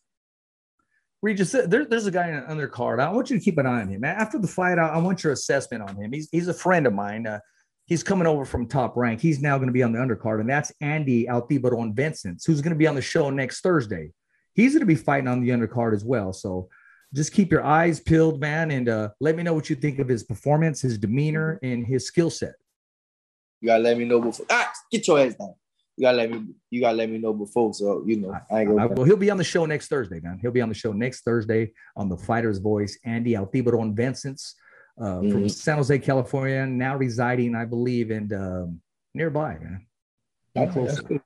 [1.21, 2.99] Regis, there, there's a guy in an undercard.
[2.99, 4.03] I want you to keep an eye on him.
[4.03, 6.11] After the fight, I, I want your assessment on him.
[6.11, 7.25] He's he's a friend of mine.
[7.25, 7.39] Uh,
[7.87, 9.19] he's coming over from top rank.
[9.19, 12.73] He's now going to be on the undercard, and that's Andy Altibaron Vences, who's going
[12.73, 14.11] to be on the show next Thursday
[14.57, 16.33] he's going to be fighting on the undercard as well.
[16.33, 16.67] So
[17.13, 20.09] just keep your eyes peeled, man, and uh, let me know what you think of
[20.09, 22.55] his performance, his demeanor, and his skill set.
[23.61, 24.45] You gotta let me know before.
[24.51, 25.53] Ah, get your ass down.
[25.95, 26.47] You gotta let me.
[26.69, 28.37] You gotta let me know before, so you know.
[28.51, 28.87] I ain't gonna.
[28.89, 30.37] well, he'll be on the show next Thursday, man.
[30.41, 32.99] He'll be on the show next Thursday on the Fighter's Voice.
[33.03, 34.53] Andy Altibaron Vences
[34.99, 35.31] uh, mm-hmm.
[35.31, 38.81] from San Jose, California, now residing, I believe, in um,
[39.13, 39.85] nearby, man.
[40.55, 41.19] That's, that's cool.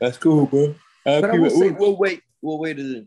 [0.00, 0.74] That's cool, bro.
[1.04, 2.22] But I will say, we'll wait.
[2.40, 3.06] What weight is it?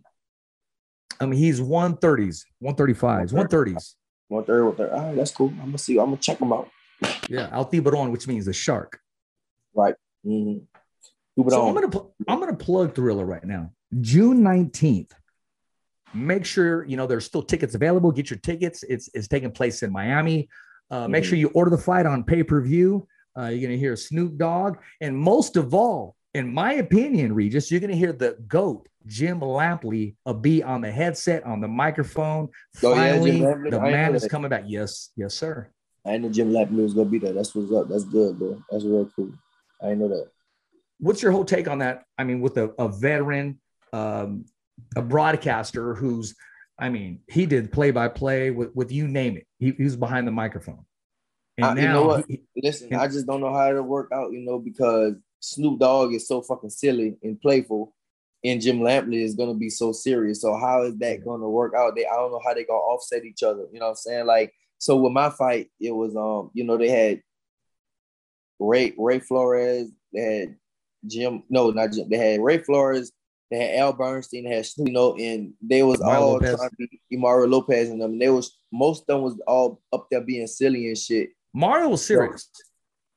[1.20, 3.96] I mean, he's 130s, 135s, 130s.
[4.30, 4.92] 130, 130.
[4.92, 5.50] All right, that's cool.
[5.50, 6.00] I'm gonna see.
[6.00, 6.70] I'm gonna check him out.
[7.28, 9.00] Yeah, El Tiburon, which means a shark.
[9.74, 9.96] Right.
[10.26, 11.50] Mm-hmm.
[11.50, 13.72] So I'm gonna I'm gonna plug Triller right now.
[14.02, 15.12] June 19th.
[16.14, 18.12] Make sure you know there's still tickets available.
[18.12, 18.84] Get your tickets.
[18.84, 20.50] It's it's taking place in Miami.
[20.90, 21.12] Uh, mm-hmm.
[21.12, 23.08] Make sure you order the fight on pay per view.
[23.38, 27.80] Uh, you're gonna hear Snoop Dogg, and most of all, in my opinion, Regis, you're
[27.80, 32.50] going to hear the GOAT, Jim Lampley, a be on the headset, on the microphone.
[32.76, 34.64] Finally, oh, yeah, the man is coming back.
[34.68, 35.70] Yes, yes, sir.
[36.06, 37.34] I know Jim Lampley was going to be there.
[37.34, 37.90] That's what's up.
[37.90, 38.62] That's good, bro.
[38.70, 39.32] That's real cool.
[39.82, 40.28] I know that.
[41.00, 42.04] What's your whole take on that?
[42.18, 43.60] I mean, with a, a veteran,
[43.92, 44.46] um,
[44.96, 46.36] a broadcaster who's,
[46.80, 49.48] I mean, he did play by play with, with you name it.
[49.58, 50.86] He, he was behind the microphone.
[51.58, 52.26] And now, you know what?
[52.28, 55.80] He, Listen, and, I just don't know how it'll work out, you know, because Snoop
[55.80, 57.94] Dogg is so fucking silly and playful,
[58.44, 60.42] and Jim Lampley is gonna be so serious.
[60.42, 61.96] So how is that gonna work out?
[61.96, 63.66] They I don't know how they gonna offset each other.
[63.72, 64.26] You know what I'm saying?
[64.26, 67.22] Like so with my fight, it was um you know they had
[68.60, 70.56] Ray Ray Flores, they had
[71.08, 73.12] Jim no not Jim, they had Ray Flores,
[73.50, 76.56] they had Al Bernstein, they had Snoop, you know, and they was Mario all Lopez.
[76.56, 78.14] trying to be Mario Lopez and them.
[78.14, 81.30] And they was most of them was all up there being silly and shit.
[81.54, 82.50] Mario was serious.
[82.54, 82.64] So,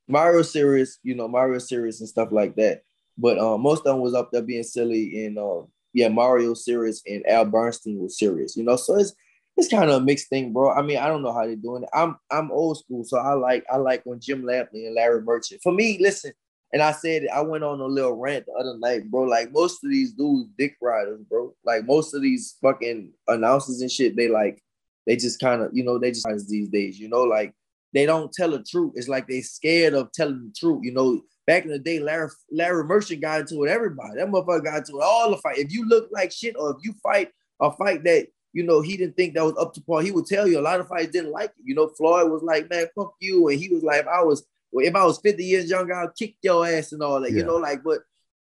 [0.09, 2.83] Mario serious, you know, Mario serious and stuff like that.
[3.19, 7.03] But uh, most of them was up there being silly, and uh, yeah, Mario serious
[7.07, 8.77] and Al Bernstein was serious, you know.
[8.77, 9.15] So it's
[9.57, 10.73] it's kind of a mixed thing, bro.
[10.73, 11.91] I mean, I don't know how they're doing it.
[11.93, 15.61] I'm I'm old school, so I like I like when Jim Lampley and Larry Merchant.
[15.63, 16.33] For me, listen,
[16.73, 19.25] and I said I went on a little rant the other night, bro.
[19.25, 21.55] Like most of these dudes, dick riders, bro.
[21.65, 24.63] Like most of these fucking announcers and shit, they like
[25.07, 27.55] they just kind of, you know, they just these days, you know, like
[27.93, 28.93] they don't tell the truth.
[28.95, 30.81] It's like they scared of telling the truth.
[30.83, 34.17] You know, back in the day, Larry Larry Merchant got into it everybody.
[34.17, 35.59] That motherfucker got into it all the fight.
[35.59, 37.31] If you look like shit, or if you fight
[37.61, 40.27] a fight that you know he didn't think that was up to par, he would
[40.27, 40.59] tell you.
[40.59, 41.65] A lot of fights didn't like it.
[41.65, 44.47] You know, Floyd was like, "Man, fuck you," and he was like, "If I was
[44.75, 47.39] if I was 50 years younger, I'll kick your ass and all that." Yeah.
[47.39, 48.01] You know, like, but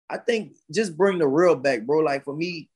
[0.09, 1.99] I think just bring the real back, bro.
[1.99, 2.69] Like for me,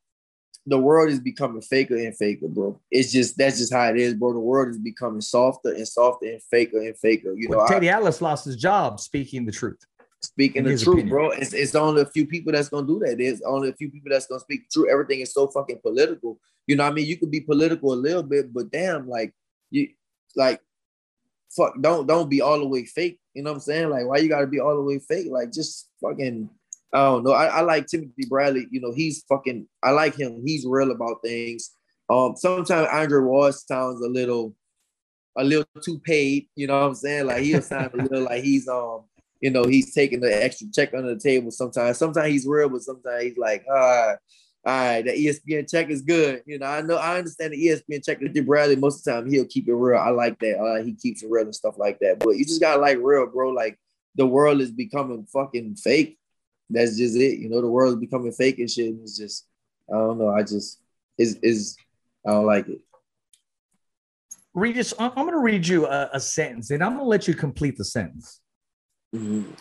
[0.66, 2.80] the world is becoming faker and faker, bro.
[2.92, 4.34] It's just that's just how it is, bro.
[4.34, 7.34] The world is becoming softer and softer and faker and faker.
[7.36, 9.80] You well, know, Teddy I, Atlas lost his job speaking the truth.
[10.22, 11.10] Speaking the truth, opinion.
[11.10, 11.32] bro.
[11.32, 13.18] It's, it's only a few people that's gonna do that.
[13.18, 14.90] There's only a few people that's gonna speak the truth.
[14.92, 16.40] Everything is so fucking political.
[16.68, 19.34] You know, what I mean, you could be political a little bit, but damn, like
[19.72, 19.90] you,
[20.36, 20.62] like,
[21.56, 23.20] fuck, don't don't be all the way fake.
[23.40, 23.90] You know what I'm saying?
[23.90, 25.28] Like, why you gotta be all the way fake?
[25.32, 26.50] Like, just fucking
[26.94, 27.32] I don't know.
[27.32, 28.68] I, I, like Timothy Bradley.
[28.70, 29.66] You know, he's fucking.
[29.82, 30.42] I like him.
[30.46, 31.72] He's real about things.
[32.10, 34.54] Um, sometimes Andre Ward sounds a little,
[35.38, 36.48] a little too paid.
[36.58, 37.28] You know what I'm saying?
[37.28, 39.04] Like he'll sound a little like he's um,
[39.40, 41.98] you know, he's taking the extra check under the table sometimes.
[41.98, 44.16] Sometimes he's real, but sometimes he's like, ah,
[44.66, 46.44] all right, the ESPN check is good.
[46.46, 48.76] You know, I know I understand the ESPN check with Bradley.
[48.76, 50.00] Most of the time he'll keep it real.
[50.00, 50.60] I like that.
[50.60, 52.20] Uh, he keeps it real and stuff like that.
[52.20, 53.52] But you just gotta like real, bro.
[53.52, 53.80] Like
[54.16, 56.20] the world is becoming fucking fake.
[56.70, 57.40] That's just it.
[57.40, 58.90] You know, the world is becoming fake and shit.
[58.90, 59.48] And it's just,
[59.90, 60.30] I don't know.
[60.30, 60.82] I just
[61.18, 61.78] is is
[62.28, 62.80] I don't like it.
[64.54, 67.34] Regis, I'm going to read you a, a, sentence and I'm going to let you
[67.34, 68.42] complete the sentence.
[69.16, 69.52] Mm-hmm.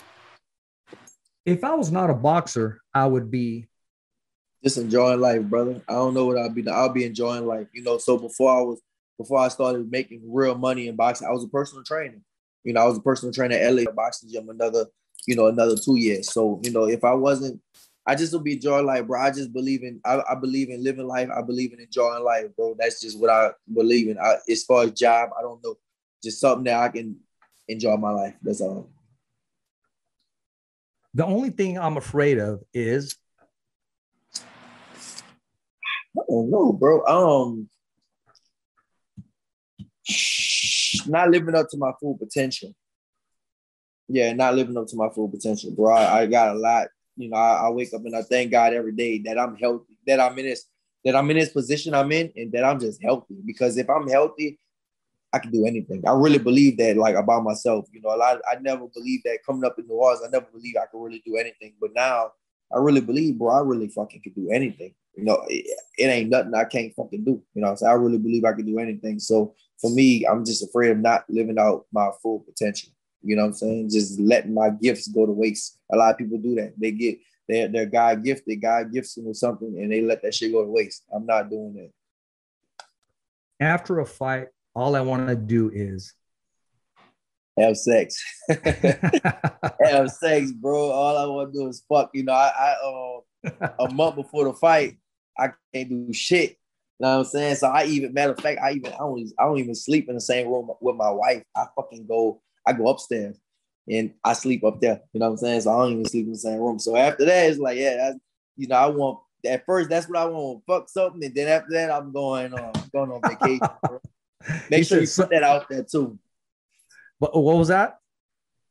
[1.44, 3.68] If I was not a boxer, I would be
[4.62, 5.80] just enjoying life, brother.
[5.88, 6.68] I don't know what I'll be.
[6.68, 7.68] I'll be enjoying life.
[7.72, 8.80] You know, so before I was
[9.16, 12.20] before I started making real money in boxing, I was a personal trainer.
[12.64, 14.86] You know, I was a personal trainer at LA Boxing Gym another,
[15.26, 16.32] you know, another two years.
[16.32, 17.60] So, you know, if I wasn't
[18.08, 19.20] I just would be enjoying life, bro.
[19.20, 21.28] I just believe in I, I, believe in living life.
[21.28, 22.74] I believe in enjoying life, bro.
[22.78, 24.18] That's just what I believe in.
[24.18, 25.76] I, as far as job, I don't know.
[26.22, 27.18] Just something that I can
[27.68, 28.34] enjoy my life.
[28.40, 28.88] That's all.
[31.12, 33.14] The only thing I'm afraid of is
[36.18, 37.04] I don't know, bro.
[37.06, 37.68] Um
[41.06, 42.74] not living up to my full potential.
[44.08, 45.94] Yeah, not living up to my full potential, bro.
[45.94, 48.72] I, I got a lot you know, I, I, wake up and I thank God
[48.72, 50.66] every day that I'm healthy, that I'm in this,
[51.04, 53.34] that I'm in this position I'm in, and that I'm just healthy.
[53.44, 54.58] Because if I'm healthy,
[55.32, 56.02] I can do anything.
[56.06, 57.86] I really believe that, like about myself.
[57.92, 58.40] You know, a lot.
[58.50, 60.22] I never believed that coming up in the walls.
[60.24, 61.74] I never believed I could really do anything.
[61.80, 62.30] But now,
[62.72, 63.50] I really believe, bro.
[63.50, 64.94] I really fucking can do anything.
[65.18, 65.66] You know, it,
[65.98, 67.42] it ain't nothing I can't fucking do.
[67.54, 69.18] You know, so I really believe I can do anything.
[69.18, 72.90] So for me, I'm just afraid of not living out my full potential.
[73.22, 73.90] You know what I'm saying?
[73.90, 75.80] Just letting my gifts go to waste.
[75.92, 76.74] A lot of people do that.
[76.78, 78.62] They get they're they're God gifted.
[78.62, 81.02] God gifts them with something and they let that shit go to waste.
[81.12, 81.90] I'm not doing that.
[83.58, 86.14] After a fight, all I want to do is
[87.58, 88.22] have sex.
[89.82, 90.90] have sex, bro.
[90.90, 92.10] All I want to do is fuck.
[92.14, 94.98] You know, I, I uh, a month before the fight,
[95.38, 96.50] I can't do shit.
[96.98, 97.56] You know what I'm saying?
[97.56, 100.14] So I even matter of fact, I even I don't I don't even sleep in
[100.14, 101.42] the same room with my wife.
[101.56, 103.38] I fucking go I go upstairs
[103.88, 105.00] and I sleep up there.
[105.12, 105.60] You know what I'm saying?
[105.62, 106.78] So I don't even sleep in the same room.
[106.78, 108.18] So after that, it's like, yeah, that's,
[108.56, 110.60] you know, I want at first that's what I want.
[110.60, 113.60] to Fuck something, and then after that, I'm going um, on going on vacation.
[114.70, 116.18] Make sure you put that out there too.
[117.18, 117.98] What, what was that?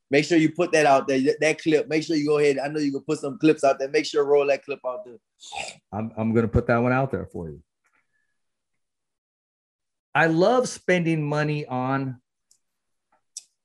[0.09, 1.19] Make sure you put that out there.
[1.41, 1.89] That clip.
[1.89, 2.59] Make sure you go ahead.
[2.59, 3.89] I know you can put some clips out there.
[3.89, 5.17] Make sure roll that clip out there.
[5.91, 7.61] I'm I'm gonna put that one out there for you.
[10.15, 12.21] I love spending money on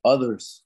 [0.05, 0.63] others.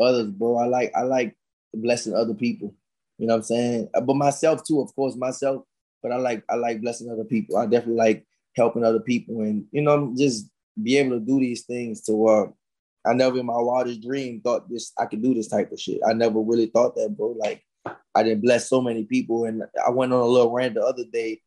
[0.00, 0.56] Others, bro.
[0.56, 1.36] I like I like
[1.72, 2.74] blessing other people.
[3.18, 3.88] You know what I'm saying?
[3.94, 5.64] Uh, but myself too, of course, myself.
[6.02, 7.56] But I like I like blessing other people.
[7.56, 10.48] I definitely like helping other people and you know just
[10.80, 12.46] be able to do these things to uh
[13.06, 16.00] I never in my wildest dream thought this I could do this type of shit.
[16.06, 17.36] I never really thought that, bro.
[17.38, 17.62] Like
[18.14, 19.44] I didn't bless so many people.
[19.44, 21.40] And I went on a little rant the other day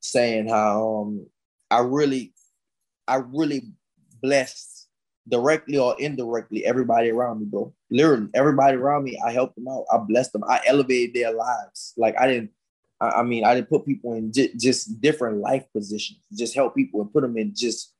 [0.00, 1.26] saying how um
[1.70, 2.34] I really
[3.06, 3.72] I really
[4.20, 4.88] blessed
[5.28, 7.72] directly or indirectly everybody around me, bro.
[7.90, 9.84] Literally, everybody around me, I helped them out.
[9.92, 10.44] I blessed them.
[10.48, 11.94] I elevated their lives.
[11.96, 12.50] Like I didn't,
[13.00, 16.20] I, I mean, I didn't put people in j- just different life positions.
[16.32, 17.92] Just help people and put them in just,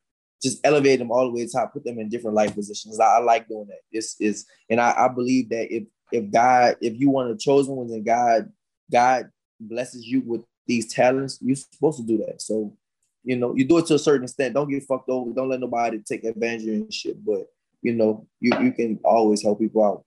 [0.42, 1.72] just elevate them all the way to top.
[1.72, 2.98] Put them in different life positions.
[2.98, 3.80] I, I like doing that.
[3.92, 7.74] This is, and I, I believe that if if God, if you want the chosen
[7.74, 8.52] ones, and God,
[8.90, 12.42] God blesses you with these talents, you're supposed to do that.
[12.42, 12.76] So
[13.24, 14.54] you know, you do it to a certain extent.
[14.54, 15.32] Don't get fucked over.
[15.32, 17.24] Don't let nobody take advantage of you and shit.
[17.24, 17.46] But
[17.80, 20.04] you know, you, you can always help people out.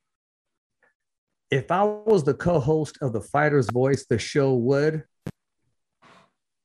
[1.51, 5.03] If I was the co-host of the Fighter's Voice, the show would.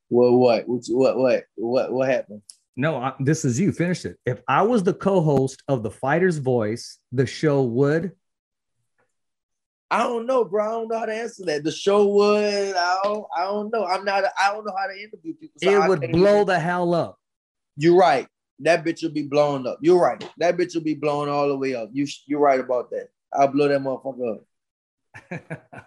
[0.09, 0.67] Well, what?
[0.67, 0.85] What?
[0.89, 1.17] What?
[1.17, 1.45] What?
[1.57, 1.93] What?
[1.93, 2.43] What happened?
[2.77, 3.73] No, I, this is you.
[3.73, 4.17] Finish it.
[4.25, 8.13] If I was the co-host of the Fighter's Voice, the show would.
[9.91, 10.65] I don't know, bro.
[10.65, 11.65] I don't know how to answer that.
[11.65, 12.77] The show would.
[12.77, 13.27] I don't.
[13.37, 13.85] I don't know.
[13.85, 14.25] I'm not.
[14.39, 15.59] I don't know how to interview people.
[15.63, 17.19] So it would blow the hell up.
[17.77, 18.29] You're right.
[18.61, 19.79] That bitch will be blown up.
[19.81, 20.23] You're right.
[20.39, 21.91] That bitch will be blown all the way up.
[21.93, 23.09] You you're right about that.
[23.33, 24.39] I'll blow that motherfucker
[25.31, 25.87] up.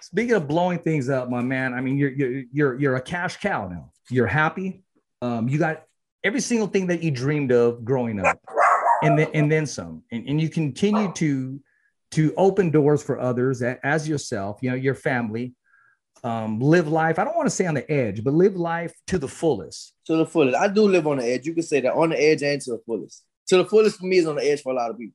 [0.00, 1.74] Speaking of blowing things up, my man.
[1.74, 3.92] I mean, you're you're you're you're a cash cow now.
[4.10, 4.84] You're happy.
[5.26, 5.82] Um, you got
[6.22, 8.38] every single thing that you dreamed of growing up,
[9.02, 10.02] and then and then some.
[10.12, 11.60] And, and you continue to
[12.12, 15.54] to open doors for others as yourself, you know, your family.
[16.24, 17.18] Um, live life.
[17.18, 19.92] I don't want to say on the edge, but live life to the fullest.
[20.06, 20.56] To the fullest.
[20.56, 21.46] I do live on the edge.
[21.46, 23.22] You can say that on the edge and to the fullest.
[23.48, 25.14] To the fullest for me is on the edge for a lot of people.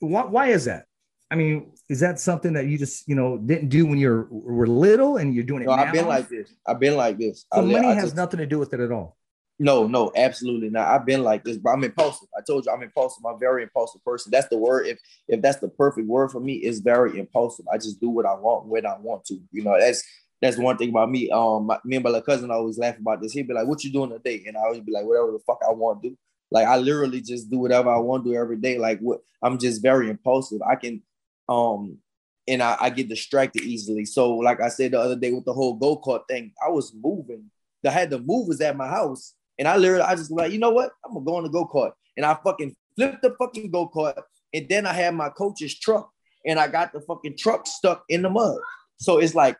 [0.00, 0.86] Why, why is that?
[1.34, 4.68] I mean, is that something that you just you know didn't do when you were
[4.68, 5.64] little and you're doing it?
[5.64, 5.82] No, now?
[5.82, 6.54] I've been like this.
[6.64, 7.44] I've been like this.
[7.52, 9.16] So I, money I has just, nothing to do with it at all.
[9.58, 10.86] No, no, absolutely not.
[10.86, 12.28] I've been like this, but I'm impulsive.
[12.38, 13.24] I told you I'm impulsive.
[13.26, 14.30] I'm a very impulsive person.
[14.30, 14.86] That's the word.
[14.86, 17.66] If if that's the perfect word for me, it's very impulsive.
[17.72, 19.40] I just do what I want when I want to.
[19.50, 20.04] You know, that's
[20.40, 21.30] that's one thing about me.
[21.30, 23.32] Um, my, me and my cousin always laugh about this.
[23.32, 25.62] He'd be like, "What you doing today?" And I always be like, "Whatever the fuck
[25.66, 26.16] I want to do."
[26.52, 28.78] Like I literally just do whatever I want to do every day.
[28.78, 30.60] Like what I'm just very impulsive.
[30.62, 31.02] I can,
[31.48, 31.98] um,
[32.46, 34.04] and I, I get distracted easily.
[34.04, 36.94] So like I said the other day with the whole go kart thing, I was
[36.94, 37.50] moving.
[37.86, 40.70] I had the movers at my house and I literally, I just like, you know
[40.70, 40.90] what?
[41.04, 44.20] I'm gonna go on the go kart, and I fucking flipped the fucking go kart,
[44.52, 46.10] and then I had my coach's truck,
[46.44, 48.58] and I got the fucking truck stuck in the mud.
[48.96, 49.56] So it's like,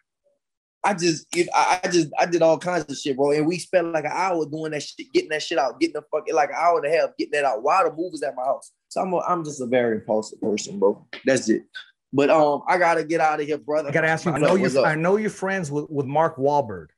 [0.85, 3.31] I just, I, I just, I did all kinds of shit, bro.
[3.33, 6.03] And we spent like an hour doing that shit, getting that shit out, getting the
[6.13, 8.45] fucking like an hour and a half getting that out while the movers at my
[8.45, 8.73] house.
[8.95, 11.05] So I'm, a, I'm just a very impulsive person, bro.
[11.25, 11.65] That's it.
[12.13, 13.89] But um, I gotta get out of here, brother.
[13.89, 14.31] I gotta ask you.
[14.31, 14.85] I know, you.
[14.85, 16.91] I know you're friends with with Mark Wahlberg.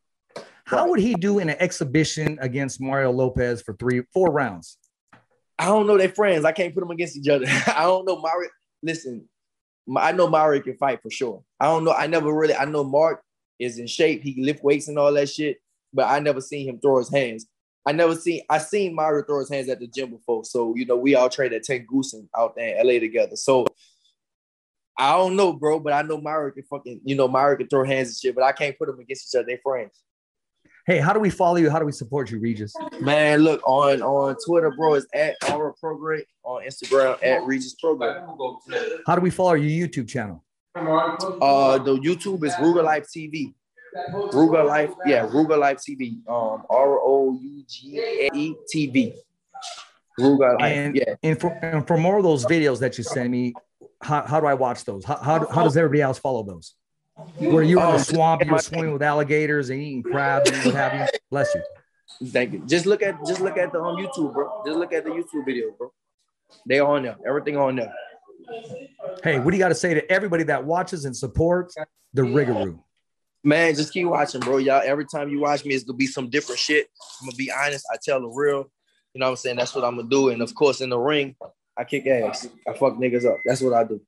[0.66, 0.90] How right.
[0.90, 4.76] would he do in an exhibition against Mario Lopez for three, four rounds?
[5.58, 5.96] I don't know.
[5.96, 6.44] They're friends.
[6.44, 7.46] I can't put them against each other.
[7.66, 8.20] I don't know.
[8.20, 8.50] Mario,
[8.82, 9.26] listen,
[9.96, 11.42] I know Mario can fight for sure.
[11.58, 11.92] I don't know.
[11.92, 12.54] I never really.
[12.54, 13.22] I know Mark
[13.58, 14.22] is in shape.
[14.22, 15.56] He lift weights and all that shit.
[15.94, 17.46] But I never seen him throw his hands.
[17.86, 18.42] I never seen.
[18.50, 20.44] I seen Mario throw his hands at the gym before.
[20.44, 23.36] So you know, we all trained at Tank Goosen out there in LA together.
[23.36, 23.66] So
[24.98, 25.78] I don't know, bro.
[25.78, 27.00] But I know Mario can fucking.
[27.04, 28.34] You know, Mario can throw hands and shit.
[28.34, 29.46] But I can't put them against each other.
[29.46, 30.02] They friends.
[30.86, 31.68] Hey, how do we follow you?
[31.68, 32.72] How do we support you, Regis?
[33.00, 34.94] Man, look on on Twitter, bro.
[34.94, 38.24] It's at R Prograis on Instagram at Regis Prograis.
[39.04, 40.44] How do we follow your YouTube channel?
[40.76, 43.54] Uh, the YouTube is Rougarou Life TV.
[44.32, 46.26] Rougarou Life, yeah, Rougarou Life TV.
[46.28, 49.14] Um, R O U G A E TV.
[50.18, 51.14] Rougarou Life, and, yeah.
[51.22, 53.54] And for, and for more of those videos that you send me,
[54.02, 55.04] how, how do I watch those?
[55.04, 56.74] How, how, how does everybody else follow those?
[57.38, 60.94] Where you're in the swamp, you're swimming with alligators and eating crabs and what have
[60.94, 61.18] you.
[61.30, 61.62] Bless you.
[62.28, 62.62] Thank you.
[62.66, 64.62] Just look at just look at the on YouTube, bro.
[64.66, 65.92] Just look at the YouTube video, bro.
[66.66, 67.16] They on there.
[67.26, 67.92] Everything on there.
[69.24, 71.74] Hey, what do you got to say to everybody that watches and supports
[72.14, 72.78] the Rougarou?
[73.46, 74.56] Man, just keep watching, bro.
[74.56, 76.88] Y'all, every time you watch me, it's gonna be some different shit.
[77.20, 77.86] I'm gonna be honest.
[77.92, 78.68] I tell the real.
[79.14, 79.56] You know what I'm saying?
[79.56, 80.30] That's what I'm gonna do.
[80.30, 81.36] And of course, in the ring,
[81.78, 82.48] I kick ass.
[82.68, 83.38] I fuck niggas up.
[83.44, 84.00] That's what I do.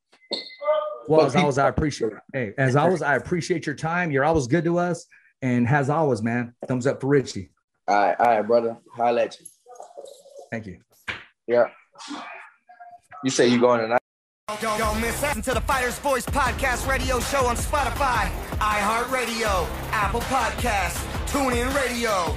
[1.07, 2.15] Well, as always, I appreciate.
[2.33, 4.11] Hey, as always, I appreciate your time.
[4.11, 5.07] You're always good to us,
[5.41, 7.53] and as always, man, thumbs up for Richie.
[7.87, 8.77] All right, all right, brother.
[8.97, 9.47] Holla at you.
[10.51, 10.81] Thank you.
[11.47, 11.69] Yeah.
[13.23, 14.01] You say you going tonight?
[14.61, 20.21] Don't, don't miss out to the Fighters Voice podcast radio show on Spotify, iHeartRadio, Apple
[20.23, 22.37] Podcasts, TuneIn Radio.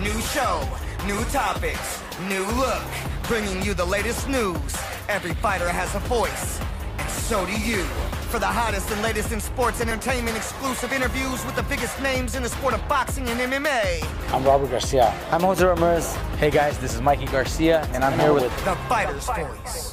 [0.00, 0.68] New show,
[1.06, 2.82] new topics, new look,
[3.28, 4.76] bringing you the latest news.
[5.08, 6.60] Every fighter has a voice
[7.02, 7.82] and so do you.
[8.30, 12.42] For the hottest and latest in sports entertainment, exclusive interviews with the biggest names in
[12.42, 14.04] the sport of boxing and MMA.
[14.32, 15.14] I'm Robert Garcia.
[15.30, 16.14] I'm Jose Ramirez.
[16.38, 19.91] Hey guys, this is Mikey Garcia, and I'm here with The Fighter's Voice.